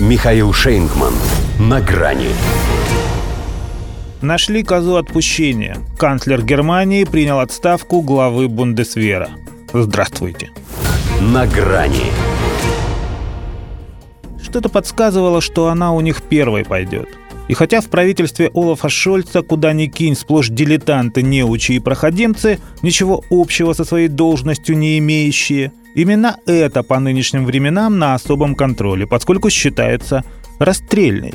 [0.00, 1.14] Михаил Шейнгман.
[1.60, 2.30] На грани.
[4.22, 5.76] Нашли козу отпущения.
[5.96, 9.30] Канцлер Германии принял отставку главы Бундесвера.
[9.72, 10.50] Здравствуйте.
[11.20, 12.10] На грани.
[14.42, 17.08] Что-то подсказывало, что она у них первой пойдет.
[17.46, 23.22] И хотя в правительстве Олафа Шольца, куда ни кинь, сплошь дилетанты, неучи и проходимцы, ничего
[23.30, 29.50] общего со своей должностью не имеющие, именно это по нынешним временам на особом контроле, поскольку
[29.50, 30.24] считается
[30.58, 31.34] расстрельной.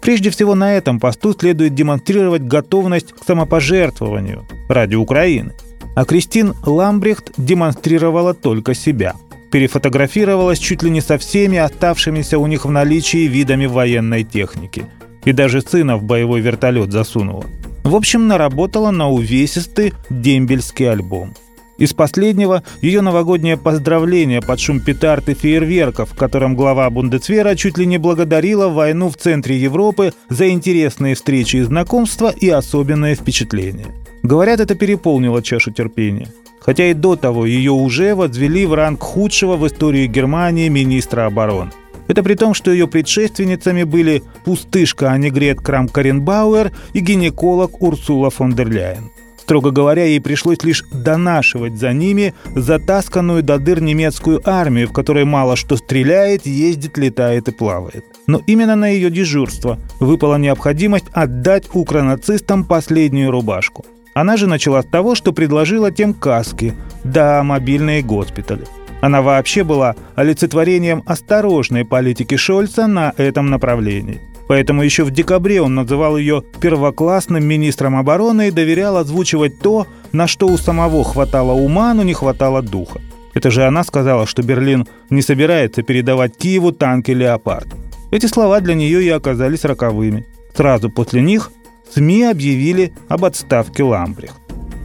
[0.00, 5.52] Прежде всего на этом посту следует демонстрировать готовность к самопожертвованию ради Украины.
[5.96, 9.14] А Кристин Ламбрехт демонстрировала только себя.
[9.50, 14.84] Перефотографировалась чуть ли не со всеми оставшимися у них в наличии видами военной техники–
[15.28, 17.44] и даже сына в боевой вертолет засунула.
[17.84, 21.34] В общем, наработала на увесистый дембельский альбом.
[21.78, 27.78] Из последнего ее новогоднее поздравление под шум петард и фейерверков, в котором глава Бундесвера чуть
[27.78, 33.86] ли не благодарила войну в центре Европы за интересные встречи и знакомства и особенные впечатления.
[34.24, 36.28] Говорят, это переполнило чашу терпения.
[36.60, 41.70] Хотя и до того ее уже возвели в ранг худшего в истории Германии министра обороны.
[42.08, 48.68] Это при том, что ее предшественницами были пустышка Анигрет Крам-Каренбауэр и гинеколог Урсула фон дер
[48.68, 49.10] Ляйен.
[49.48, 55.24] Строго говоря, ей пришлось лишь донашивать за ними затасканную до дыр немецкую армию, в которой
[55.24, 58.04] мало что стреляет, ездит, летает и плавает.
[58.26, 63.86] Но именно на ее дежурство выпала необходимость отдать укронацистам последнюю рубашку.
[64.12, 68.66] Она же начала с того, что предложила тем каски, да, мобильные госпитали.
[69.00, 74.20] Она вообще была олицетворением осторожной политики Шольца на этом направлении.
[74.48, 80.26] Поэтому еще в декабре он называл ее первоклассным министром обороны и доверял озвучивать то, на
[80.26, 83.00] что у самого хватало ума, но не хватало духа.
[83.34, 87.68] Это же она сказала, что Берлин не собирается передавать Киеву танки «Леопард».
[88.10, 90.26] Эти слова для нее и оказались роковыми.
[90.56, 91.52] Сразу после них
[91.94, 94.32] СМИ объявили об отставке Ламбрих.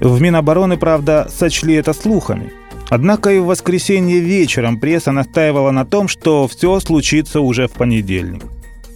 [0.02, 2.51] В Минобороны, правда, сочли это слухами–
[2.90, 8.44] Однако и в воскресенье вечером пресса настаивала на том, что все случится уже в понедельник.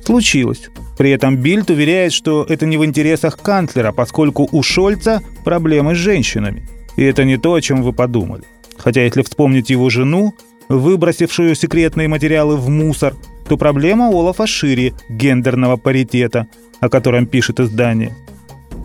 [0.07, 0.69] Случилось.
[0.97, 5.97] При этом Бильд уверяет, что это не в интересах канцлера, поскольку у Шольца проблемы с
[5.97, 6.65] женщинами.
[6.95, 8.43] И это не то, о чем вы подумали.
[8.77, 10.33] Хотя если вспомнить его жену,
[10.69, 13.15] выбросившую секретные материалы в мусор,
[13.49, 16.47] то проблема Олафа шире гендерного паритета,
[16.79, 18.15] о котором пишет издание–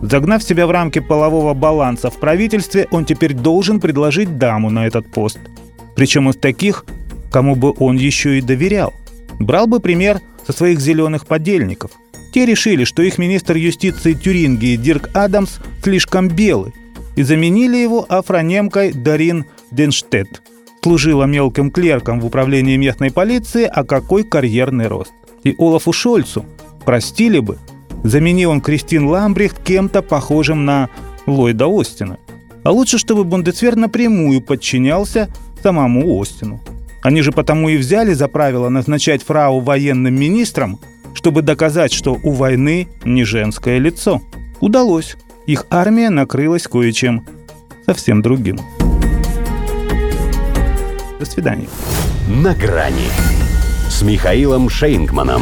[0.01, 5.09] Загнав себя в рамки полового баланса в правительстве, он теперь должен предложить даму на этот
[5.09, 5.39] пост.
[5.95, 6.83] Причем из таких,
[7.31, 8.93] кому бы он еще и доверял.
[9.39, 11.91] Брал бы пример со своих зеленых подельников.
[12.33, 16.73] Те решили, что их министр юстиции Тюрингии Дирк Адамс слишком белый,
[17.15, 20.41] и заменили его афронемкой Дарин Денштедт.
[20.81, 25.13] Служила мелким клерком в управлении местной полиции, а какой карьерный рост.
[25.43, 26.45] И Олафу Шольцу
[26.85, 27.57] простили бы,
[28.03, 30.89] Заменил он Кристин Ламбрихт кем-то похожим на
[31.25, 32.19] Ллойда Остина.
[32.63, 35.29] А лучше, чтобы Бундесвер напрямую подчинялся
[35.61, 36.59] самому Остину.
[37.03, 40.79] Они же потому и взяли за правило назначать фрау военным министром,
[41.13, 44.21] чтобы доказать, что у войны не женское лицо.
[44.61, 45.17] Удалось.
[45.45, 47.25] Их армия накрылась кое-чем
[47.85, 48.57] совсем другим.
[51.19, 51.67] До свидания.
[52.29, 53.09] На грани
[53.89, 55.41] с Михаилом Шейнгманом.